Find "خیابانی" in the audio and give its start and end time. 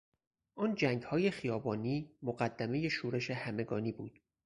1.31-2.11